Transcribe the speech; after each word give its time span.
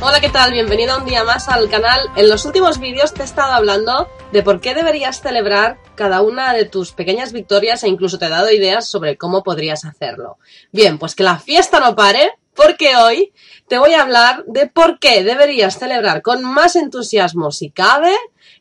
Hola, 0.00 0.20
¿qué 0.20 0.28
tal? 0.28 0.52
Bienvenido 0.52 0.96
un 0.96 1.06
día 1.06 1.24
más 1.24 1.48
al 1.48 1.68
canal. 1.68 1.98
En 2.14 2.28
los 2.28 2.44
últimos 2.44 2.78
vídeos 2.78 3.12
te 3.12 3.22
he 3.22 3.24
estado 3.24 3.52
hablando 3.52 4.08
de 4.30 4.44
por 4.44 4.60
qué 4.60 4.72
deberías 4.72 5.20
celebrar 5.20 5.76
cada 5.96 6.22
una 6.22 6.52
de 6.52 6.66
tus 6.66 6.92
pequeñas 6.92 7.32
victorias 7.32 7.82
e 7.82 7.88
incluso 7.88 8.16
te 8.16 8.26
he 8.26 8.28
dado 8.28 8.48
ideas 8.52 8.88
sobre 8.88 9.18
cómo 9.18 9.42
podrías 9.42 9.84
hacerlo. 9.84 10.38
Bien, 10.70 11.00
pues 11.00 11.16
que 11.16 11.24
la 11.24 11.40
fiesta 11.40 11.80
no 11.80 11.96
pare, 11.96 12.30
porque 12.54 12.94
hoy 12.94 13.32
te 13.66 13.78
voy 13.78 13.94
a 13.94 14.02
hablar 14.02 14.44
de 14.46 14.68
por 14.68 15.00
qué 15.00 15.24
deberías 15.24 15.80
celebrar 15.80 16.22
con 16.22 16.44
más 16.44 16.76
entusiasmo, 16.76 17.50
si 17.50 17.70
cabe, 17.70 18.14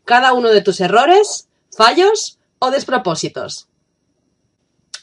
cada 0.05 0.33
uno 0.33 0.49
de 0.49 0.63
tus 0.63 0.81
errores, 0.81 1.49
fallos 1.69 2.39
o 2.57 2.71
despropósitos. 2.71 3.66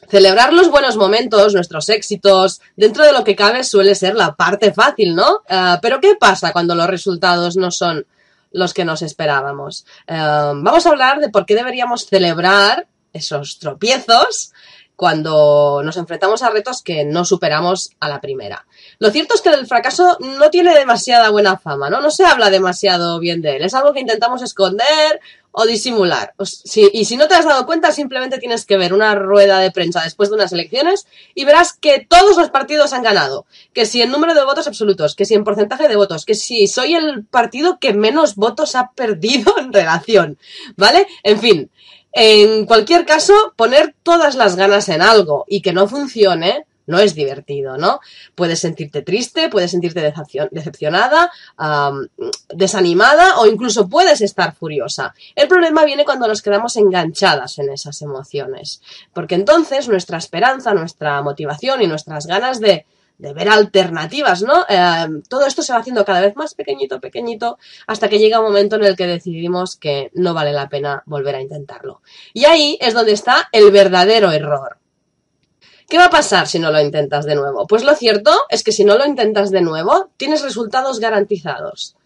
Celebrar 0.09 0.53
los 0.53 0.71
buenos 0.71 0.97
momentos, 0.97 1.55
nuestros 1.55 1.89
éxitos, 1.89 2.61
dentro 2.77 3.05
de 3.05 3.13
lo 3.13 3.25
que 3.25 3.37
cabe 3.37 3.65
suele 3.65 3.95
ser 3.95 4.15
la 4.15 4.35
parte 4.35 4.73
fácil, 4.73 5.15
¿no? 5.15 5.43
Eh, 5.49 5.77
pero 5.83 6.01
¿qué 6.01 6.17
pasa 6.19 6.53
cuando 6.53 6.75
los 6.75 6.87
resultados 6.87 7.57
no 7.57 7.71
son 7.71 8.07
los 8.53 8.75
que 8.75 8.85
nos 8.85 9.03
esperábamos? 9.03 9.87
Eh, 10.07 10.15
vamos 10.17 10.87
a 10.87 10.91
hablar 10.91 11.21
de 11.21 11.29
por 11.29 11.47
qué 11.47 11.55
deberíamos 11.55 12.07
celebrar 12.07 12.87
esos 13.13 13.59
tropiezos 13.59 14.53
cuando 14.97 15.83
nos 15.85 15.97
enfrentamos 15.97 16.43
a 16.43 16.51
retos 16.51 16.83
que 16.83 17.05
no 17.05 17.25
superamos 17.25 17.91
a 17.99 18.09
la 18.09 18.21
primera. 18.21 18.67
Lo 18.99 19.11
cierto 19.11 19.35
es 19.35 19.41
que 19.41 19.51
el 19.51 19.67
fracaso 19.67 20.19
no 20.21 20.51
tiene 20.51 20.75
demasiada 20.75 21.31
buena 21.31 21.59
fama, 21.59 21.91
¿no? 21.91 22.01
No 22.01 22.11
se 22.11 22.25
habla 22.25 22.51
demasiado 22.51 23.19
bien 23.19 23.43
de 23.43 23.57
él. 23.57 23.65
Es 23.65 23.75
algo 23.75 23.93
que 23.93 24.01
intentamos 24.01 24.43
esconder 24.43 25.21
o 25.57 25.67
disimular. 25.67 26.35
y 26.93 27.05
si 27.05 27.17
no 27.17 27.29
te 27.29 27.37
has 27.37 27.45
dado 27.45 27.65
cuenta, 27.65 27.93
simplemente 27.93 28.39
tienes 28.39 28.67
que 28.67 28.77
ver 28.77 28.93
una 28.93 29.15
rueda 29.15 29.61
de 29.61 29.71
prensa 29.71 30.03
después 30.03 30.29
de 30.29 30.35
unas 30.35 30.53
elecciones 30.53 31.07
y 31.33 31.45
verás 31.45 31.73
que 31.73 32.05
todos 32.09 32.37
los 32.37 32.51
partidos 32.51 32.93
han 32.93 33.05
ganado. 33.05 33.47
Que 33.73 33.87
si 33.87 34.03
en 34.03 34.11
número 34.11 34.35
de 34.35 34.45
votos 34.45 34.67
absolutos, 34.67 35.15
que 35.15 35.25
si 35.25 35.35
en 35.35 35.45
porcentaje 35.45 35.87
de 35.87 35.95
votos, 35.95 36.25
que 36.25 36.35
si 36.35 36.67
soy 36.67 36.97
el 36.97 37.25
partido 37.25 37.79
que 37.79 37.95
menos 37.95 38.35
votos 38.35 38.75
ha 38.75 38.91
perdido 38.97 39.55
en 39.59 39.73
relación. 39.73 40.39
¿Vale? 40.77 41.07
En 41.23 41.39
fin. 41.39 41.71
En 42.11 42.67
cualquier 42.67 43.07
caso, 43.07 43.33
poner 43.55 43.95
todas 44.03 44.35
las 44.35 44.57
ganas 44.57 44.89
en 44.89 45.03
algo 45.03 45.45
y 45.49 45.63
que 45.63 45.73
no 45.73 45.87
funcione, 45.87 46.67
no 46.87 46.99
es 46.99 47.15
divertido, 47.15 47.77
¿no? 47.77 48.01
Puedes 48.35 48.61
sentirte 48.61 49.03
triste, 49.03 49.49
puedes 49.49 49.71
sentirte 49.71 50.01
decepcionada, 50.51 51.31
desanimada 52.49 53.39
o 53.39 53.47
incluso 53.47 53.89
puedes 53.89 54.21
estar 54.21 54.55
furiosa. 54.55 55.15
El 55.35 55.49
problema 55.49 55.85
viene 55.85 56.05
cuando 56.05 56.29
nos 56.29 56.43
quedamos 56.43 56.77
enganchadas 56.77 57.59
en 57.59 57.71
esas 57.71 58.01
emociones, 58.03 58.83
porque 59.13 59.35
entonces 59.35 59.89
nuestra 59.89 60.19
esperanza, 60.19 60.75
nuestra 60.75 61.23
motivación 61.23 61.83
y 61.83 61.87
nuestras 61.87 62.27
ganas 62.27 62.61
de, 62.61 62.87
ver 63.17 63.49
alternativas, 63.49 64.43
¿no? 64.43 64.67
Em, 64.69 65.23
todo 65.23 65.47
esto 65.47 65.63
se 65.63 65.73
va 65.73 65.79
haciendo 65.79 66.05
cada 66.05 66.21
vez 66.21 66.37
más 66.37 66.55
pequeñito, 66.55 67.01
pequeñito, 67.01 67.59
hasta 67.87 68.09
que 68.09 68.19
llega 68.19 68.41
un 68.41 68.47
momento 68.47 68.77
en 68.77 68.85
el 68.85 68.97
que 68.97 69.07
decidimos 69.07 69.77
que 69.77 70.11
no 70.15 70.35
vale 70.35 70.53
la 70.53 70.69
pena 70.69 71.03
volver 71.07 71.37
a 71.37 71.41
intentarlo. 71.41 72.03
Y 72.35 72.45
ahí 72.45 72.77
es 72.81 72.93
donde 72.93 73.13
está 73.13 73.49
el 73.53 73.71
verdadero 73.71 74.33
error. 74.33 74.79
¿Qué 75.89 75.99
va 75.99 76.07
a 76.07 76.11
pasar 76.11 76.47
si 76.47 76.59
no 76.59 76.71
lo 76.71 76.81
intentas 76.81 77.27
de 77.27 77.35
nuevo? 77.35 77.67
Pues 77.67 77.85
lo 77.85 77.95
cierto 77.95 78.33
es 78.49 78.63
que 78.63 78.73
si 78.73 78.85
no 78.85 78.97
lo 78.97 79.07
intentas 79.07 79.51
de 79.51 79.61
nuevo, 79.61 80.11
tienes 80.17 80.43
resultados 80.43 81.01
garantizados. 81.01 81.97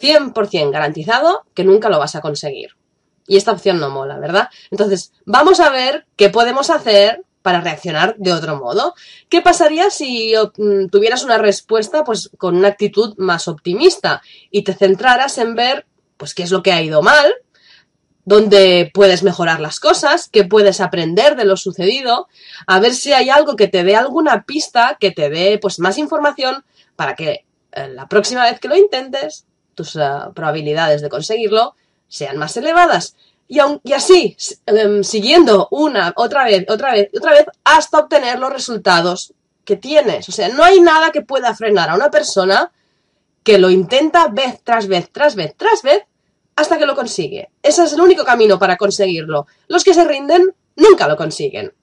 100% 0.00 0.70
garantizado 0.70 1.44
que 1.54 1.64
nunca 1.64 1.88
lo 1.88 1.98
vas 1.98 2.14
a 2.14 2.20
conseguir. 2.20 2.76
Y 3.26 3.36
esta 3.36 3.52
opción 3.52 3.78
no 3.78 3.90
mola, 3.90 4.18
¿verdad? 4.18 4.48
Entonces, 4.70 5.12
vamos 5.24 5.60
a 5.60 5.70
ver 5.70 6.06
qué 6.16 6.30
podemos 6.30 6.70
hacer 6.70 7.22
para 7.42 7.60
reaccionar 7.60 8.16
de 8.18 8.32
otro 8.32 8.56
modo. 8.56 8.94
¿Qué 9.28 9.42
pasaría 9.42 9.90
si 9.90 10.34
mm, 10.56 10.88
tuvieras 10.88 11.24
una 11.24 11.38
respuesta 11.38 12.04
pues 12.04 12.30
con 12.38 12.56
una 12.56 12.68
actitud 12.68 13.14
más 13.18 13.48
optimista 13.48 14.22
y 14.50 14.62
te 14.62 14.74
centraras 14.74 15.38
en 15.38 15.54
ver 15.54 15.86
pues 16.16 16.34
qué 16.34 16.42
es 16.42 16.50
lo 16.50 16.62
que 16.62 16.72
ha 16.72 16.82
ido 16.82 17.00
mal, 17.00 17.32
donde 18.28 18.90
puedes 18.92 19.22
mejorar 19.22 19.58
las 19.58 19.80
cosas, 19.80 20.28
que 20.28 20.44
puedes 20.44 20.82
aprender 20.82 21.34
de 21.34 21.46
lo 21.46 21.56
sucedido, 21.56 22.28
a 22.66 22.78
ver 22.78 22.94
si 22.94 23.14
hay 23.14 23.30
algo 23.30 23.56
que 23.56 23.68
te 23.68 23.84
dé 23.84 23.96
alguna 23.96 24.44
pista, 24.44 24.98
que 25.00 25.12
te 25.12 25.30
dé 25.30 25.58
pues 25.58 25.78
más 25.78 25.96
información 25.96 26.62
para 26.94 27.14
que 27.14 27.46
eh, 27.72 27.88
la 27.88 28.06
próxima 28.06 28.44
vez 28.44 28.60
que 28.60 28.68
lo 28.68 28.76
intentes, 28.76 29.46
tus 29.74 29.96
eh, 29.96 30.00
probabilidades 30.34 31.00
de 31.00 31.08
conseguirlo 31.08 31.74
sean 32.06 32.36
más 32.36 32.54
elevadas. 32.58 33.16
Y, 33.48 33.60
y 33.82 33.92
así, 33.94 34.36
em, 34.66 35.02
siguiendo 35.02 35.68
una, 35.70 36.12
otra 36.14 36.44
vez, 36.44 36.66
otra 36.68 36.92
vez, 36.92 37.08
otra 37.16 37.32
vez, 37.32 37.46
hasta 37.64 37.98
obtener 37.98 38.38
los 38.38 38.52
resultados 38.52 39.32
que 39.64 39.76
tienes. 39.76 40.28
O 40.28 40.32
sea, 40.32 40.50
no 40.50 40.62
hay 40.62 40.82
nada 40.82 41.12
que 41.12 41.22
pueda 41.22 41.54
frenar 41.54 41.88
a 41.88 41.94
una 41.94 42.10
persona 42.10 42.72
que 43.42 43.56
lo 43.56 43.70
intenta 43.70 44.28
vez 44.28 44.60
tras 44.62 44.86
vez, 44.86 45.08
tras 45.10 45.34
vez, 45.34 45.54
tras 45.56 45.80
vez, 45.80 46.02
Ese 47.62 47.84
es 47.84 47.92
el 47.92 48.00
único 48.00 48.24
camino 48.24 48.58
para 48.58 48.76
conseguirlo. 48.76 49.46
Los 49.66 49.84
que 49.84 49.94
se 49.94 50.04
rinden 50.04 50.54
nunca 50.76 51.08
lo 51.08 51.16
consiguen. 51.16 51.74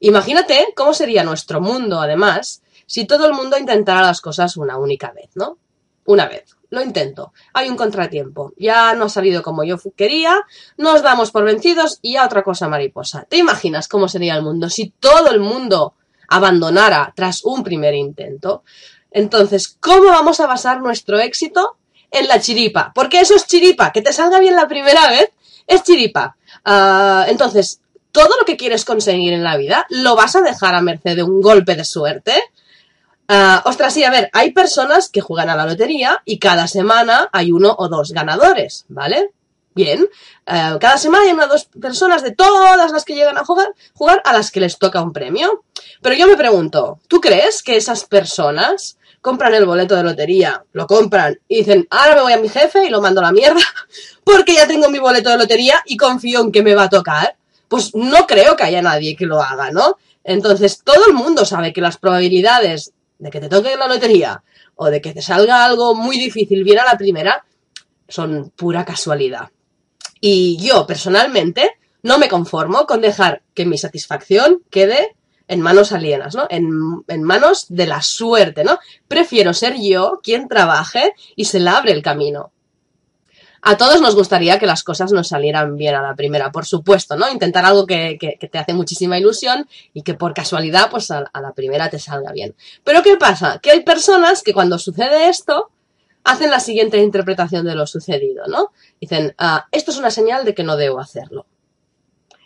Imagínate 0.00 0.72
cómo 0.76 0.94
sería 0.94 1.24
nuestro 1.24 1.60
mundo, 1.60 2.00
además, 2.00 2.62
si 2.86 3.06
todo 3.06 3.26
el 3.26 3.34
mundo 3.34 3.58
intentara 3.58 4.02
las 4.02 4.20
cosas 4.20 4.56
una 4.56 4.78
única 4.78 5.12
vez, 5.12 5.30
¿no? 5.34 5.58
Una 6.04 6.26
vez. 6.26 6.56
Lo 6.70 6.82
intento. 6.82 7.32
Hay 7.54 7.68
un 7.68 7.76
contratiempo. 7.76 8.52
Ya 8.56 8.94
no 8.94 9.06
ha 9.06 9.08
salido 9.08 9.42
como 9.42 9.64
yo 9.64 9.78
quería. 9.96 10.42
Nos 10.76 11.02
damos 11.02 11.30
por 11.30 11.44
vencidos 11.44 11.98
y 12.02 12.16
a 12.16 12.26
otra 12.26 12.42
cosa 12.42 12.68
mariposa. 12.68 13.26
¿Te 13.28 13.38
imaginas 13.38 13.88
cómo 13.88 14.08
sería 14.08 14.36
el 14.36 14.42
mundo 14.42 14.68
si 14.68 14.90
todo 14.90 15.30
el 15.30 15.40
mundo 15.40 15.94
abandonara 16.28 17.12
tras 17.16 17.42
un 17.44 17.64
primer 17.64 17.94
intento? 17.94 18.64
Entonces, 19.10 19.76
¿cómo 19.80 20.08
vamos 20.08 20.40
a 20.40 20.46
basar 20.46 20.80
nuestro 20.82 21.18
éxito 21.18 21.78
en 22.10 22.28
la 22.28 22.40
chiripa. 22.40 22.92
Porque 22.94 23.20
eso 23.20 23.34
es 23.34 23.46
chiripa. 23.46 23.92
Que 23.92 24.02
te 24.02 24.12
salga 24.12 24.38
bien 24.38 24.56
la 24.56 24.68
primera 24.68 25.08
vez 25.08 25.30
es 25.66 25.82
chiripa. 25.82 26.36
Ah, 26.64 27.26
entonces, 27.28 27.80
todo 28.12 28.36
lo 28.38 28.44
que 28.44 28.56
quieres 28.56 28.84
conseguir 28.84 29.32
en 29.32 29.44
la 29.44 29.56
vida 29.56 29.86
lo 29.90 30.16
vas 30.16 30.36
a 30.36 30.42
dejar 30.42 30.74
a 30.74 30.80
merced 30.80 31.16
de 31.16 31.22
un 31.22 31.40
golpe 31.40 31.76
de 31.76 31.84
suerte. 31.84 32.42
Uh, 33.30 33.60
ostras, 33.68 33.92
sí, 33.92 34.04
a 34.04 34.10
ver, 34.10 34.30
hay 34.32 34.52
personas 34.52 35.10
que 35.10 35.20
juegan 35.20 35.50
a 35.50 35.56
la 35.56 35.66
lotería 35.66 36.22
y 36.24 36.38
cada 36.38 36.66
semana 36.66 37.28
hay 37.30 37.52
uno 37.52 37.74
o 37.78 37.88
dos 37.88 38.12
ganadores, 38.12 38.86
¿vale? 38.88 39.32
Bien, 39.74 40.08
ah, 40.46 40.78
cada 40.80 40.96
semana 40.96 41.24
hay 41.24 41.32
una 41.32 41.44
o 41.44 41.48
dos 41.48 41.66
personas 41.66 42.22
de 42.22 42.32
todas 42.32 42.90
las 42.90 43.04
que 43.04 43.14
llegan 43.14 43.38
a 43.38 43.44
jugar, 43.44 43.68
jugar 43.92 44.22
a 44.24 44.32
las 44.32 44.50
que 44.50 44.60
les 44.60 44.78
toca 44.78 45.02
un 45.02 45.12
premio. 45.12 45.62
Pero 46.02 46.16
yo 46.16 46.26
me 46.26 46.36
pregunto, 46.36 46.98
¿tú 47.06 47.20
crees 47.20 47.62
que 47.62 47.76
esas 47.76 48.04
personas 48.04 48.97
compran 49.20 49.54
el 49.54 49.66
boleto 49.66 49.96
de 49.96 50.02
lotería, 50.02 50.64
lo 50.72 50.86
compran 50.86 51.38
y 51.48 51.58
dicen, 51.58 51.86
ahora 51.90 52.14
me 52.16 52.22
voy 52.22 52.32
a 52.32 52.38
mi 52.38 52.48
jefe 52.48 52.86
y 52.86 52.90
lo 52.90 53.00
mando 53.00 53.20
a 53.20 53.24
la 53.24 53.32
mierda 53.32 53.60
porque 54.24 54.54
ya 54.54 54.66
tengo 54.66 54.88
mi 54.90 54.98
boleto 54.98 55.30
de 55.30 55.38
lotería 55.38 55.82
y 55.86 55.96
confío 55.96 56.40
en 56.40 56.52
que 56.52 56.62
me 56.62 56.74
va 56.74 56.84
a 56.84 56.88
tocar. 56.88 57.36
Pues 57.68 57.94
no 57.94 58.26
creo 58.26 58.56
que 58.56 58.62
haya 58.62 58.80
nadie 58.80 59.14
que 59.14 59.26
lo 59.26 59.42
haga, 59.42 59.70
¿no? 59.70 59.98
Entonces, 60.24 60.82
todo 60.82 61.06
el 61.06 61.12
mundo 61.12 61.44
sabe 61.44 61.72
que 61.72 61.80
las 61.80 61.98
probabilidades 61.98 62.92
de 63.18 63.30
que 63.30 63.40
te 63.40 63.48
toque 63.48 63.76
la 63.76 63.86
lotería 63.86 64.42
o 64.76 64.90
de 64.90 65.00
que 65.00 65.12
te 65.12 65.22
salga 65.22 65.64
algo 65.64 65.94
muy 65.94 66.18
difícil 66.18 66.64
bien 66.64 66.78
a 66.78 66.84
la 66.84 66.96
primera 66.96 67.44
son 68.08 68.50
pura 68.56 68.84
casualidad. 68.84 69.50
Y 70.20 70.56
yo, 70.58 70.86
personalmente, 70.86 71.70
no 72.02 72.18
me 72.18 72.28
conformo 72.28 72.86
con 72.86 73.00
dejar 73.00 73.42
que 73.54 73.66
mi 73.66 73.76
satisfacción 73.76 74.62
quede 74.70 75.16
en 75.48 75.60
manos 75.60 75.92
alienas, 75.92 76.34
¿no? 76.34 76.46
En, 76.50 76.70
en, 77.08 77.22
manos 77.22 77.66
de 77.68 77.86
la 77.86 78.02
suerte, 78.02 78.64
¿no? 78.64 78.78
Prefiero 79.08 79.54
ser 79.54 79.76
yo 79.80 80.20
quien 80.22 80.46
trabaje 80.46 81.14
y 81.34 81.46
se 81.46 81.58
le 81.58 81.70
abre 81.70 81.92
el 81.92 82.02
camino. 82.02 82.52
A 83.60 83.76
todos 83.76 84.00
nos 84.00 84.14
gustaría 84.14 84.58
que 84.58 84.66
las 84.66 84.84
cosas 84.84 85.10
nos 85.10 85.28
salieran 85.28 85.76
bien 85.76 85.94
a 85.94 86.02
la 86.02 86.14
primera, 86.14 86.52
por 86.52 86.64
supuesto, 86.64 87.16
¿no? 87.16 87.28
Intentar 87.28 87.64
algo 87.64 87.86
que, 87.86 88.16
que, 88.20 88.48
te 88.48 88.58
hace 88.58 88.72
muchísima 88.72 89.18
ilusión 89.18 89.66
y 89.92 90.02
que 90.02 90.14
por 90.14 90.32
casualidad, 90.32 90.90
pues 90.90 91.10
a, 91.10 91.24
la 91.34 91.52
primera 91.54 91.90
te 91.90 91.98
salga 91.98 92.30
bien. 92.30 92.54
Pero 92.84 93.02
¿qué 93.02 93.16
pasa? 93.16 93.58
Que 93.60 93.72
hay 93.72 93.80
personas 93.80 94.42
que 94.42 94.52
cuando 94.52 94.78
sucede 94.78 95.28
esto, 95.28 95.70
hacen 96.22 96.50
la 96.50 96.60
siguiente 96.60 96.98
interpretación 96.98 97.66
de 97.66 97.74
lo 97.74 97.86
sucedido, 97.86 98.46
¿no? 98.46 98.70
Dicen, 99.00 99.34
ah, 99.38 99.66
esto 99.72 99.90
es 99.90 99.96
una 99.96 100.10
señal 100.10 100.44
de 100.44 100.54
que 100.54 100.62
no 100.62 100.76
debo 100.76 101.00
hacerlo 101.00 101.46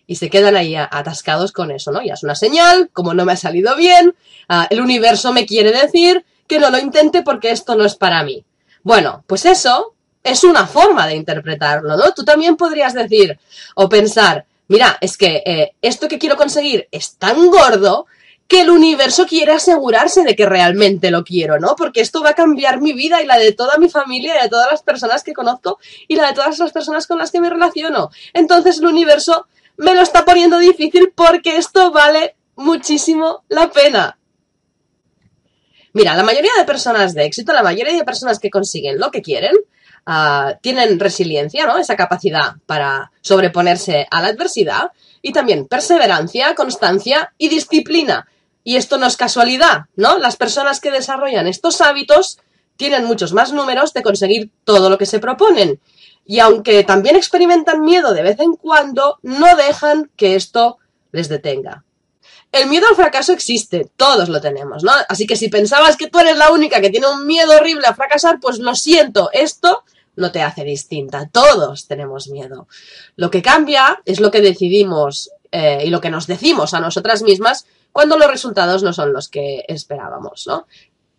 y 0.07 0.17
se 0.17 0.31
quedan 0.31 0.57
ahí 0.57 0.75
atascados 0.75 1.53
con 1.53 1.71
eso, 1.71 1.93
¿no? 1.93 2.03
Ya 2.03 2.15
es 2.15 2.23
una 2.23 2.35
señal, 2.35 2.91
como 2.93 3.15
no 3.15 3.25
me 3.25 3.33
ha 3.33 3.37
salido 3.37 3.77
bien, 3.77 4.15
ah, 4.49 4.67
el 4.71 4.81
universo 4.81 5.33
me 5.33 5.47
quiere 5.47 5.73
decir 5.73 6.25
que 6.47 6.59
no 6.59 6.71
lo 6.71 6.79
intente 6.79 7.23
porque 7.23 7.51
esto 7.51 7.75
no 7.77 7.85
es 7.85 7.95
para 7.95 8.23
mí. 8.23 8.45
Bueno, 8.83 9.25
pues 9.27 9.47
eso 9.47 9.95
es 10.23 10.45
una 10.45 10.67
forma 10.67 11.07
de 11.07 11.17
interpretarlo, 11.17 11.97
¿no? 11.97 12.13
Tú 12.13 12.25
también 12.25 12.57
podrías 12.57 12.95
decir 12.95 13.39
o 13.75 13.89
pensar, 13.89 14.45
mira, 14.69 14.99
es 15.01 15.17
que 15.17 15.43
eh, 15.45 15.73
esto 15.83 16.09
que 16.09 16.19
quiero 16.19 16.37
conseguir 16.37 16.89
es 16.91 17.17
tan 17.17 17.51
gordo 17.51 18.07
que 18.53 18.61
el 18.61 18.71
universo 18.71 19.27
quiere 19.27 19.53
asegurarse 19.53 20.25
de 20.25 20.37
que 20.37 20.45
realmente 20.45 21.11
lo 21.11 21.25
quiero, 21.25 21.59
¿no? 21.59 21.75
Porque 21.75 22.03
esto 22.03 22.23
va 22.23 22.31
a 22.31 22.35
cambiar 22.35 22.81
mi 22.81 22.93
vida 22.93 23.23
y 23.23 23.27
la 23.27 23.39
de 23.39 23.53
toda 23.53 23.79
mi 23.79 23.89
familia 23.89 24.39
y 24.39 24.43
de 24.43 24.49
todas 24.51 24.71
las 24.71 24.83
personas 24.83 25.23
que 25.23 25.33
conozco 25.33 25.79
y 26.07 26.17
la 26.17 26.27
de 26.27 26.35
todas 26.35 26.59
las 26.59 26.71
personas 26.71 27.07
con 27.07 27.19
las 27.19 27.31
que 27.31 27.41
me 27.41 27.49
relaciono. 27.49 28.11
Entonces 28.35 28.79
el 28.79 28.87
universo 28.87 29.47
me 29.77 29.95
lo 29.95 30.03
está 30.03 30.25
poniendo 30.25 30.59
difícil 30.59 31.13
porque 31.15 31.57
esto 31.57 31.91
vale 31.91 32.37
muchísimo 32.57 33.45
la 33.49 33.71
pena. 33.71 34.19
Mira, 35.95 36.17
la 36.17 36.23
mayoría 36.23 36.53
de 36.57 36.65
personas 36.65 37.15
de 37.15 37.25
éxito, 37.25 37.53
la 37.53 37.63
mayoría 37.63 37.95
de 37.95 38.05
personas 38.05 38.39
que 38.39 38.51
consiguen 38.51 38.99
lo 38.99 39.11
que 39.11 39.21
quieren, 39.21 39.55
ah, 40.07 40.55
tienen 40.63 40.99
resiliencia, 40.99 41.67
¿no? 41.67 41.77
Esa 41.79 41.97
capacidad 41.97 42.55
para 42.67 43.13
sobreponerse 43.21 44.07
a 44.11 44.23
la 44.23 44.29
adversidad 44.29 44.93
y 45.21 45.33
también 45.33 45.67
perseverancia, 45.67 46.55
constancia 46.55 47.33
y 47.37 47.49
disciplina. 47.49 48.27
Y 48.65 48.77
esto 48.77 48.97
no 48.97 49.07
es 49.07 49.17
casualidad, 49.17 49.87
¿no? 49.97 50.19
Las 50.19 50.37
personas 50.37 50.81
que 50.81 50.91
desarrollan 50.91 51.47
estos 51.47 51.81
hábitos 51.81 52.39
tienen 52.77 53.05
muchos 53.05 53.33
más 53.33 53.53
números 53.53 53.93
de 53.93 54.03
conseguir 54.03 54.51
todo 54.65 54.89
lo 54.89 54.97
que 54.97 55.07
se 55.07 55.19
proponen. 55.19 55.79
Y 56.25 56.39
aunque 56.39 56.85
también 56.85 57.17
experimentan 57.17 57.83
miedo 57.83 58.13
de 58.13 58.23
vez 58.23 58.41
en 58.41 58.55
cuando, 58.55 59.19
no 59.23 59.57
dejan 59.57 60.11
que 60.17 60.35
esto 60.35 60.79
les 61.11 61.29
detenga. 61.29 61.85
El 62.53 62.69
miedo 62.69 62.87
al 62.87 62.97
fracaso 62.97 63.33
existe, 63.33 63.91
todos 63.97 64.29
lo 64.29 64.41
tenemos, 64.41 64.85
¿no? 64.85 64.93
Así 65.09 65.27
que 65.27 65.37
si 65.37 65.49
pensabas 65.49 65.97
que 65.97 66.09
tú 66.09 66.19
eres 66.19 66.37
la 66.37 66.51
única 66.51 66.83
que 66.83 66.91
tiene 66.91 67.09
un 67.09 67.27
miedo 67.27 67.57
horrible 67.57 67.87
a 67.87 67.95
fracasar, 67.95 68.41
pues 68.41 68.59
lo 68.59 68.75
siento, 68.75 69.31
esto 69.33 69.85
no 70.17 70.33
te 70.33 70.43
hace 70.43 70.63
distinta, 70.63 71.31
todos 71.33 71.87
tenemos 71.87 72.29
miedo. 72.29 72.69
Lo 73.17 73.31
que 73.31 73.41
cambia 73.41 74.03
es 74.05 74.21
lo 74.21 74.31
que 74.31 74.43
decidimos 74.43 75.31
eh, 75.51 75.83
y 75.85 75.91
lo 75.91 76.03
que 76.03 76.11
nos 76.11 76.27
decimos 76.27 76.75
a 76.75 76.81
nosotras 76.81 77.23
mismas 77.23 77.67
cuando 77.91 78.19
los 78.19 78.31
resultados 78.31 78.83
no 78.83 78.93
son 78.93 79.13
los 79.13 79.29
que 79.29 79.65
esperábamos, 79.69 80.47
¿no? 80.47 80.67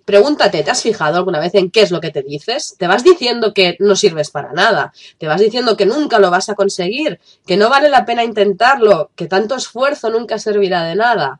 Pregúntate, 0.05 0.63
¿te 0.63 0.71
has 0.71 0.81
fijado 0.81 1.17
alguna 1.17 1.39
vez 1.39 1.55
en 1.55 1.71
qué 1.71 1.81
es 1.81 1.91
lo 1.91 2.01
que 2.01 2.11
te 2.11 2.21
dices? 2.21 2.75
Te 2.77 2.87
vas 2.87 3.03
diciendo 3.03 3.53
que 3.53 3.77
no 3.79 3.95
sirves 3.95 4.31
para 4.31 4.51
nada, 4.51 4.91
te 5.17 5.27
vas 5.27 5.39
diciendo 5.39 5.77
que 5.77 5.85
nunca 5.85 6.19
lo 6.19 6.29
vas 6.29 6.49
a 6.49 6.55
conseguir, 6.55 7.21
que 7.47 7.55
no 7.55 7.69
vale 7.69 7.89
la 7.89 8.05
pena 8.05 8.23
intentarlo, 8.23 9.11
que 9.15 9.27
tanto 9.27 9.55
esfuerzo 9.55 10.09
nunca 10.09 10.39
servirá 10.39 10.83
de 10.83 10.95
nada. 10.95 11.39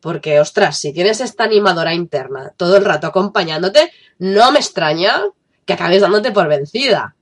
Porque, 0.00 0.40
ostras, 0.40 0.78
si 0.78 0.92
tienes 0.92 1.20
esta 1.20 1.44
animadora 1.44 1.94
interna 1.94 2.52
todo 2.56 2.76
el 2.76 2.84
rato 2.84 3.06
acompañándote, 3.06 3.92
no 4.18 4.52
me 4.52 4.58
extraña 4.58 5.22
que 5.64 5.72
acabes 5.72 6.02
dándote 6.02 6.32
por 6.32 6.48
vencida. 6.48 7.14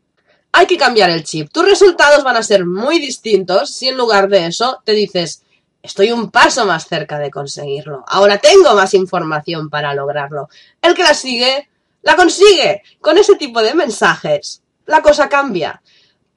Hay 0.52 0.66
que 0.66 0.78
cambiar 0.78 1.10
el 1.10 1.22
chip. 1.22 1.50
Tus 1.52 1.64
resultados 1.64 2.24
van 2.24 2.36
a 2.36 2.42
ser 2.42 2.66
muy 2.66 2.98
distintos 2.98 3.70
si 3.70 3.88
en 3.88 3.96
lugar 3.96 4.28
de 4.28 4.46
eso 4.46 4.80
te 4.84 4.92
dices, 4.92 5.44
Estoy 5.82 6.12
un 6.12 6.30
paso 6.30 6.66
más 6.66 6.86
cerca 6.86 7.18
de 7.18 7.30
conseguirlo. 7.30 8.04
Ahora 8.06 8.38
tengo 8.38 8.74
más 8.74 8.92
información 8.94 9.70
para 9.70 9.94
lograrlo. 9.94 10.48
El 10.82 10.94
que 10.94 11.02
la 11.02 11.14
sigue, 11.14 11.68
la 12.02 12.16
consigue. 12.16 12.82
Con 13.00 13.16
ese 13.16 13.36
tipo 13.36 13.62
de 13.62 13.74
mensajes, 13.74 14.62
la 14.86 15.02
cosa 15.02 15.28
cambia. 15.28 15.82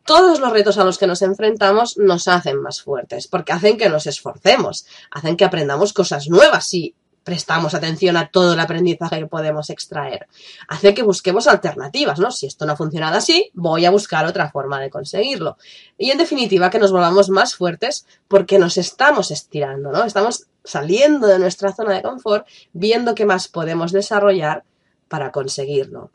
Todos 0.06 0.40
los 0.40 0.52
retos 0.52 0.78
a 0.78 0.84
los 0.84 0.98
que 0.98 1.08
nos 1.08 1.22
enfrentamos 1.22 1.98
nos 1.98 2.28
hacen 2.28 2.62
más 2.62 2.82
fuertes, 2.82 3.28
porque 3.28 3.54
hacen 3.54 3.78
que 3.78 3.90
nos 3.90 4.06
esforcemos, 4.06 4.86
hacen 5.12 5.38
que 5.38 5.46
aprendamos 5.46 5.94
cosas 5.94 6.28
nuevas 6.28 6.74
y 6.74 6.94
prestamos 7.24 7.74
atención 7.74 8.18
a 8.18 8.28
todo 8.28 8.54
el 8.54 8.60
aprendizaje 8.60 9.20
que 9.20 9.28
podemos 9.28 9.70
extraer. 9.70 10.28
Hace 10.68 10.94
que 10.94 11.04
busquemos 11.04 11.48
alternativas, 11.48 12.20
¿no? 12.20 12.32
Si 12.32 12.46
esto 12.46 12.66
no 12.66 12.74
ha 12.74 12.78
funcionado 12.78 13.18
así, 13.18 13.50
voy 13.54 13.86
a 13.86 13.92
buscar 13.92 14.26
otra 14.26 14.52
forma 14.52 14.80
de 14.80 14.90
conseguirlo. 14.90 15.58
Y 15.98 16.12
en 16.12 16.18
definitiva, 16.18 16.70
que 16.70 16.80
nos 16.80 16.92
volvamos 16.92 17.30
más 17.30 17.56
fuertes 17.56 18.06
porque 18.28 18.60
nos 18.60 18.78
estamos 18.78 19.32
estirando, 19.32 19.92
¿no? 19.92 20.04
Estamos 20.04 20.48
saliendo 20.64 21.28
de 21.28 21.40
nuestra 21.40 21.74
zona 21.74 21.96
de 21.96 22.02
confort, 22.02 22.48
viendo 22.74 23.16
qué 23.16 23.26
más 23.26 23.48
podemos 23.48 23.92
desarrollar 23.92 24.64
para 25.08 25.32
conseguirlo. 25.32 26.12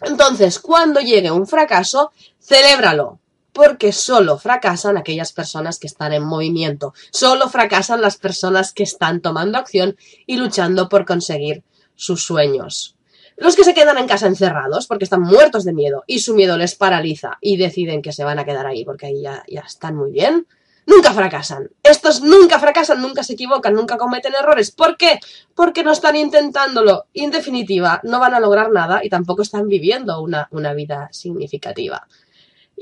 Entonces, 0.00 0.58
cuando 0.58 1.00
llegue 1.00 1.30
un 1.30 1.46
fracaso, 1.46 2.12
celébralo, 2.40 3.20
porque 3.52 3.92
solo 3.92 4.38
fracasan 4.38 4.96
aquellas 4.96 5.32
personas 5.32 5.78
que 5.78 5.86
están 5.86 6.12
en 6.12 6.24
movimiento, 6.24 6.94
solo 7.10 7.48
fracasan 7.48 8.00
las 8.00 8.16
personas 8.16 8.72
que 8.72 8.82
están 8.82 9.20
tomando 9.20 9.58
acción 9.58 9.96
y 10.26 10.36
luchando 10.36 10.88
por 10.88 11.04
conseguir 11.04 11.62
sus 11.94 12.24
sueños. 12.24 12.96
Los 13.36 13.56
que 13.56 13.64
se 13.64 13.74
quedan 13.74 13.98
en 13.98 14.06
casa 14.06 14.26
encerrados 14.26 14.86
porque 14.86 15.04
están 15.04 15.22
muertos 15.22 15.64
de 15.64 15.72
miedo 15.72 16.04
y 16.06 16.20
su 16.20 16.34
miedo 16.34 16.56
les 16.56 16.74
paraliza 16.74 17.38
y 17.40 17.56
deciden 17.56 18.02
que 18.02 18.12
se 18.12 18.24
van 18.24 18.38
a 18.38 18.44
quedar 18.44 18.66
ahí 18.66 18.84
porque 18.84 19.06
ahí 19.06 19.22
ya, 19.22 19.42
están 19.66 19.96
muy 19.96 20.12
bien, 20.12 20.46
nunca 20.86 21.12
fracasan. 21.12 21.70
Estos 21.82 22.22
nunca 22.22 22.58
fracasan, 22.58 23.00
nunca 23.00 23.22
se 23.24 23.34
equivocan, 23.34 23.74
nunca 23.74 23.96
cometen 23.96 24.34
errores. 24.34 24.70
¿Por 24.70 24.96
qué? 24.96 25.18
Porque 25.54 25.82
no 25.82 25.92
están 25.92 26.16
intentándolo. 26.16 27.06
En 27.14 27.30
definitiva, 27.30 28.00
no 28.04 28.20
van 28.20 28.34
a 28.34 28.40
lograr 28.40 28.70
nada 28.70 29.00
y 29.02 29.08
tampoco 29.08 29.42
están 29.42 29.66
viviendo 29.68 30.20
una 30.20 30.74
vida 30.74 31.08
significativa. 31.10 32.06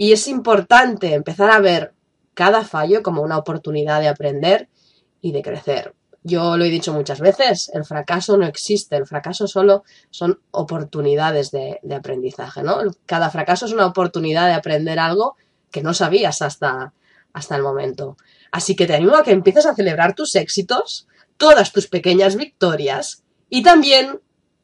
Y 0.00 0.14
es 0.14 0.28
importante 0.28 1.12
empezar 1.12 1.50
a 1.50 1.60
ver 1.60 1.92
cada 2.32 2.64
fallo 2.64 3.02
como 3.02 3.20
una 3.20 3.36
oportunidad 3.36 4.00
de 4.00 4.08
aprender 4.08 4.70
y 5.20 5.32
de 5.32 5.42
crecer. 5.42 5.94
Yo 6.22 6.56
lo 6.56 6.64
he 6.64 6.70
dicho 6.70 6.94
muchas 6.94 7.20
veces, 7.20 7.70
el 7.74 7.84
fracaso 7.84 8.38
no 8.38 8.46
existe, 8.46 8.96
el 8.96 9.06
fracaso 9.06 9.46
solo 9.46 9.84
son 10.08 10.40
oportunidades 10.52 11.50
de, 11.50 11.80
aprendizaje, 11.94 12.62
¿no? 12.62 12.78
Cada 13.04 13.28
fracaso 13.28 13.66
es 13.66 13.72
una 13.74 13.84
oportunidad 13.84 14.46
de 14.46 14.54
aprender 14.54 14.98
algo 14.98 15.36
que 15.70 15.82
no 15.82 15.92
sabías 15.92 16.40
hasta, 16.40 16.94
hasta 17.34 17.56
el 17.56 17.62
momento. 17.62 18.16
Así 18.52 18.74
que 18.74 18.86
te 18.86 18.94
animo 18.94 19.16
a 19.16 19.22
que 19.22 19.32
empieces 19.32 19.66
a 19.66 19.74
celebrar 19.74 20.14
tus 20.14 20.34
éxitos, 20.34 21.08
todas 21.36 21.72
tus 21.72 21.88
pequeñas 21.88 22.36
victorias 22.36 23.22
y 23.50 23.62
también 23.62 24.18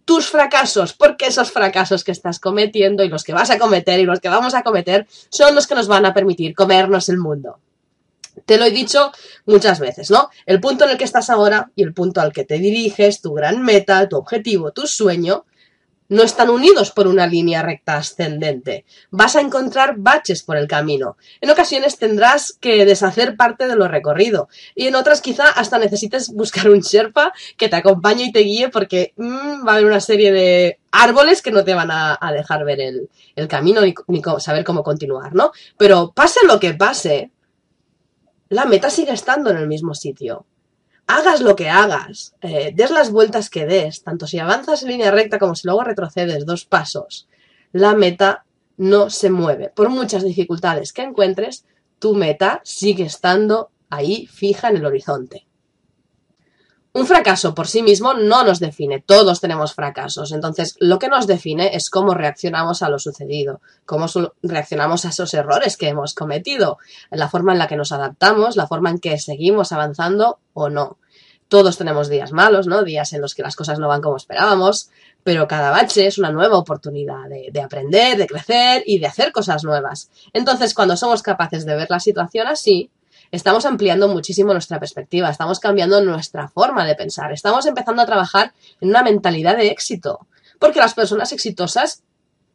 tus 0.06 0.28
fracasos, 0.28 0.94
porque 0.94 1.26
esos 1.26 1.50
fracasos 1.50 2.04
que 2.04 2.12
estás 2.12 2.38
cometiendo 2.38 3.02
y 3.04 3.08
los 3.08 3.24
que 3.24 3.34
vas 3.34 3.50
a 3.50 3.58
cometer 3.58 4.00
y 4.00 4.04
los 4.04 4.20
que 4.20 4.28
vamos 4.28 4.54
a 4.54 4.62
cometer 4.62 5.06
son 5.28 5.54
los 5.54 5.66
que 5.66 5.74
nos 5.74 5.88
van 5.88 6.06
a 6.06 6.14
permitir 6.14 6.54
comernos 6.54 7.08
el 7.08 7.18
mundo. 7.18 7.58
Te 8.44 8.56
lo 8.56 8.64
he 8.64 8.70
dicho 8.70 9.10
muchas 9.46 9.80
veces, 9.80 10.10
¿no? 10.10 10.30
El 10.46 10.60
punto 10.60 10.84
en 10.84 10.90
el 10.90 10.96
que 10.96 11.04
estás 11.04 11.28
ahora 11.28 11.72
y 11.74 11.82
el 11.82 11.92
punto 11.92 12.20
al 12.20 12.32
que 12.32 12.44
te 12.44 12.58
diriges, 12.58 13.20
tu 13.20 13.34
gran 13.34 13.62
meta, 13.62 14.08
tu 14.08 14.16
objetivo, 14.16 14.70
tu 14.70 14.86
sueño, 14.86 15.44
no 16.08 16.22
están 16.22 16.50
unidos 16.50 16.90
por 16.90 17.06
una 17.06 17.26
línea 17.26 17.62
recta 17.62 17.96
ascendente. 17.96 18.84
Vas 19.10 19.36
a 19.36 19.40
encontrar 19.40 19.94
baches 19.98 20.42
por 20.42 20.56
el 20.56 20.68
camino. 20.68 21.16
En 21.40 21.50
ocasiones 21.50 21.98
tendrás 21.98 22.52
que 22.60 22.84
deshacer 22.84 23.36
parte 23.36 23.66
de 23.66 23.76
lo 23.76 23.88
recorrido 23.88 24.48
y 24.74 24.86
en 24.86 24.94
otras 24.94 25.20
quizá 25.20 25.48
hasta 25.48 25.78
necesites 25.78 26.30
buscar 26.32 26.70
un 26.70 26.80
Sherpa 26.80 27.32
que 27.56 27.68
te 27.68 27.76
acompañe 27.76 28.24
y 28.24 28.32
te 28.32 28.40
guíe 28.40 28.68
porque 28.68 29.12
mm, 29.16 29.66
va 29.66 29.72
a 29.72 29.74
haber 29.74 29.86
una 29.86 30.00
serie 30.00 30.32
de 30.32 30.78
árboles 30.92 31.42
que 31.42 31.50
no 31.50 31.64
te 31.64 31.74
van 31.74 31.90
a, 31.90 32.18
dejar 32.32 32.64
ver 32.64 32.80
el, 32.80 33.48
camino 33.48 33.80
ni, 33.82 33.94
ni 34.08 34.22
saber 34.38 34.64
cómo 34.64 34.82
continuar, 34.82 35.34
¿no? 35.34 35.52
Pero 35.76 36.12
pase 36.12 36.40
lo 36.46 36.58
que 36.58 36.74
pase, 36.74 37.30
la 38.48 38.64
meta 38.64 38.90
sigue 38.90 39.12
estando 39.12 39.50
en 39.50 39.58
el 39.58 39.68
mismo 39.68 39.94
sitio 39.94 40.46
hagas 41.06 41.40
lo 41.40 41.56
que 41.56 41.68
hagas, 41.68 42.34
eh, 42.40 42.72
des 42.74 42.90
las 42.90 43.10
vueltas 43.10 43.50
que 43.50 43.66
des, 43.66 44.02
tanto 44.02 44.26
si 44.26 44.38
avanzas 44.38 44.82
en 44.82 44.88
línea 44.88 45.10
recta 45.10 45.38
como 45.38 45.54
si 45.54 45.66
luego 45.66 45.84
retrocedes 45.84 46.46
dos 46.46 46.64
pasos, 46.64 47.28
la 47.72 47.94
meta 47.94 48.44
no 48.76 49.10
se 49.10 49.30
mueve. 49.30 49.70
Por 49.70 49.88
muchas 49.88 50.24
dificultades 50.24 50.92
que 50.92 51.02
encuentres, 51.02 51.64
tu 51.98 52.14
meta 52.14 52.60
sigue 52.64 53.04
estando 53.04 53.70
ahí 53.88 54.26
fija 54.26 54.68
en 54.68 54.76
el 54.76 54.86
horizonte. 54.86 55.46
Un 56.96 57.06
fracaso 57.06 57.54
por 57.54 57.68
sí 57.68 57.82
mismo 57.82 58.14
no 58.14 58.42
nos 58.42 58.58
define, 58.58 59.02
todos 59.02 59.42
tenemos 59.42 59.74
fracasos, 59.74 60.32
entonces 60.32 60.76
lo 60.80 60.98
que 60.98 61.08
nos 61.08 61.26
define 61.26 61.76
es 61.76 61.90
cómo 61.90 62.14
reaccionamos 62.14 62.82
a 62.82 62.88
lo 62.88 62.98
sucedido, 62.98 63.60
cómo 63.84 64.06
reaccionamos 64.42 65.04
a 65.04 65.10
esos 65.10 65.34
errores 65.34 65.76
que 65.76 65.88
hemos 65.88 66.14
cometido, 66.14 66.78
la 67.10 67.28
forma 67.28 67.52
en 67.52 67.58
la 67.58 67.66
que 67.66 67.76
nos 67.76 67.92
adaptamos, 67.92 68.56
la 68.56 68.66
forma 68.66 68.88
en 68.88 68.98
que 68.98 69.18
seguimos 69.18 69.72
avanzando 69.72 70.38
o 70.54 70.70
no. 70.70 70.96
Todos 71.48 71.76
tenemos 71.76 72.08
días 72.08 72.32
malos, 72.32 72.66
¿no? 72.66 72.82
Días 72.82 73.12
en 73.12 73.20
los 73.20 73.34
que 73.34 73.42
las 73.42 73.56
cosas 73.56 73.78
no 73.78 73.88
van 73.88 74.00
como 74.00 74.16
esperábamos, 74.16 74.88
pero 75.22 75.46
cada 75.46 75.70
bache 75.70 76.06
es 76.06 76.16
una 76.16 76.32
nueva 76.32 76.56
oportunidad 76.56 77.28
de, 77.28 77.50
de 77.52 77.60
aprender, 77.60 78.16
de 78.16 78.26
crecer 78.26 78.82
y 78.86 79.00
de 79.00 79.06
hacer 79.06 79.32
cosas 79.32 79.64
nuevas. 79.64 80.10
Entonces, 80.32 80.72
cuando 80.72 80.96
somos 80.96 81.22
capaces 81.22 81.66
de 81.66 81.76
ver 81.76 81.88
la 81.90 82.00
situación 82.00 82.46
así, 82.46 82.90
estamos 83.30 83.66
ampliando 83.66 84.08
muchísimo 84.08 84.52
nuestra 84.52 84.78
perspectiva, 84.78 85.30
estamos 85.30 85.60
cambiando 85.60 86.02
nuestra 86.02 86.48
forma 86.48 86.84
de 86.84 86.94
pensar, 86.94 87.32
estamos 87.32 87.66
empezando 87.66 88.02
a 88.02 88.06
trabajar 88.06 88.52
en 88.80 88.90
una 88.90 89.02
mentalidad 89.02 89.56
de 89.56 89.68
éxito, 89.68 90.26
porque 90.58 90.80
las 90.80 90.94
personas 90.94 91.32
exitosas 91.32 92.02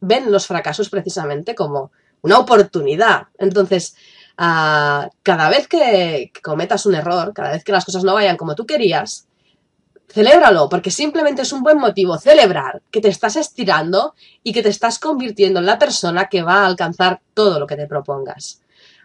ven 0.00 0.30
los 0.32 0.46
fracasos 0.46 0.90
precisamente 0.90 1.54
como 1.54 1.92
una 2.22 2.38
oportunidad. 2.38 3.28
Entonces, 3.38 3.94
ah, 4.36 5.08
cada 5.22 5.48
vez 5.48 5.68
que, 5.68 6.32
cometas 6.42 6.86
un 6.86 6.94
error, 6.94 7.32
cada 7.32 7.52
vez 7.52 7.64
que 7.64 7.72
las 7.72 7.84
cosas 7.84 8.04
no 8.04 8.14
vayan 8.14 8.36
como 8.36 8.54
tú 8.54 8.66
querías, 8.66 9.26
celébralo, 10.08 10.68
porque 10.68 10.90
simplemente 10.90 11.42
es 11.42 11.52
un 11.52 11.62
buen 11.62 11.78
motivo 11.78 12.18
celebrar 12.18 12.82
que 12.90 13.00
te 13.00 13.08
estás 13.08 13.36
estirando 13.36 14.14
y 14.42 14.52
que 14.52 14.62
te 14.62 14.68
estás 14.68 14.98
convirtiendo 14.98 15.60
en 15.60 15.66
la 15.66 15.78
persona 15.78 16.28
que 16.28 16.42
va 16.42 16.62
a 16.62 16.66
alcanzar 16.66 17.20
todo 17.32 17.58
lo 17.58 17.66
que 17.66 17.76
te 17.76 17.86
propongas. 17.86 18.60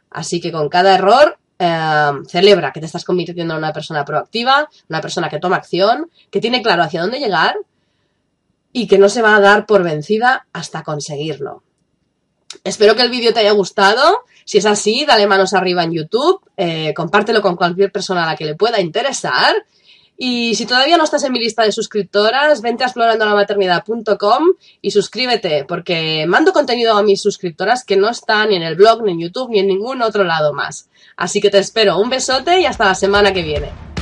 Así 0.09 0.41
que 0.41 0.51
con 0.51 0.67
cada 0.67 0.95
error 0.95 1.37
Em, 1.59 2.23
celebra 2.25 2.71
que 2.71 2.79
te 2.79 2.85
estás 2.85 3.03
convirtiendo 3.03 3.55
en 3.55 3.57
una 3.57 3.73
persona 3.73 4.05
proactiva, 4.05 4.69
una 4.89 5.01
persona 5.01 5.27
que 5.27 5.39
toma 5.39 5.55
acción, 5.55 6.11
que 6.29 6.39
tiene 6.39 6.61
claro 6.61 6.83
hacia 6.83 7.01
dónde 7.01 7.17
llegar 7.17 7.55
y 8.71 8.87
que 8.87 8.99
no 8.99 9.09
se 9.09 9.23
va 9.23 9.35
a 9.35 9.39
dar 9.39 9.65
por 9.65 9.81
vencida 9.81 10.45
hasta 10.53 10.83
conseguirlo. 10.83 11.63
Espero 12.63 12.95
que 12.95 13.01
el 13.01 13.09
vídeo 13.09 13.33
te 13.33 13.39
haya 13.39 13.53
gustado. 13.53 14.23
Si 14.45 14.59
es 14.59 14.67
así, 14.67 15.03
dale 15.05 15.25
manos 15.25 15.53
arriba 15.53 15.83
en 15.83 15.93
YouTube, 15.93 16.41
eh, 16.55 16.93
compártelo 16.93 17.41
con 17.41 17.55
cualquier 17.55 17.91
persona 17.91 18.23
a 18.23 18.27
la 18.27 18.35
que 18.35 18.45
le 18.45 18.55
pueda 18.55 18.79
interesar 18.79 19.55
Y 20.17 20.55
si 20.55 20.65
todavía 20.65 20.97
no 20.97 21.03
estás 21.03 21.23
en 21.23 21.31
mi 21.31 21.39
lista 21.39 21.63
de 21.63 21.71
suscriptoras, 21.71 22.61
vente 22.61 22.83
a 22.83 22.87
explorandolamaternidad.com 22.87 24.43
y 24.81 24.91
suscríbete, 24.91 25.65
porque 25.65 26.25
mando 26.27 26.53
contenido 26.53 26.97
a 26.97 27.03
mis 27.03 27.21
suscriptoras 27.21 27.85
que 27.85 27.97
no 27.97 28.09
están 28.09 28.49
ni 28.49 28.55
en 28.55 28.63
el 28.63 28.75
blog, 28.75 29.03
ni 29.03 29.11
en 29.11 29.19
YouTube, 29.19 29.51
ni 29.51 29.59
en 29.59 29.67
ningún 29.67 30.01
otro 30.01 30.23
lado 30.23 30.53
más. 30.53 30.89
Así 31.15 31.39
que 31.39 31.51
te 31.51 31.59
espero. 31.59 31.99
Un 31.99 32.09
besote 32.09 32.59
y 32.59 32.65
hasta 32.65 32.85
la 32.85 32.95
semana 32.95 33.31
que 33.31 33.43
viene. 33.43 33.96